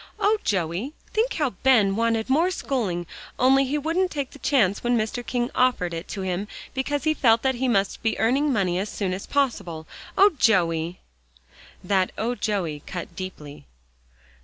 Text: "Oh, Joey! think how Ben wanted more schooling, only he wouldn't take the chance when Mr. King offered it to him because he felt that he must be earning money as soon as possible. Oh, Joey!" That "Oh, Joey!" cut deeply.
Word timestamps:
"Oh, 0.19 0.39
Joey! 0.43 0.95
think 1.13 1.35
how 1.35 1.51
Ben 1.61 1.95
wanted 1.95 2.27
more 2.27 2.49
schooling, 2.49 3.05
only 3.37 3.65
he 3.65 3.77
wouldn't 3.77 4.09
take 4.09 4.31
the 4.31 4.39
chance 4.39 4.83
when 4.83 4.97
Mr. 4.97 5.23
King 5.23 5.51
offered 5.53 5.93
it 5.93 6.07
to 6.07 6.21
him 6.23 6.47
because 6.73 7.03
he 7.03 7.13
felt 7.13 7.43
that 7.43 7.53
he 7.53 7.67
must 7.67 8.01
be 8.01 8.17
earning 8.17 8.51
money 8.51 8.79
as 8.79 8.89
soon 8.89 9.13
as 9.13 9.27
possible. 9.27 9.85
Oh, 10.17 10.31
Joey!" 10.39 11.01
That 11.83 12.11
"Oh, 12.17 12.33
Joey!" 12.33 12.81
cut 12.87 13.15
deeply. 13.15 13.67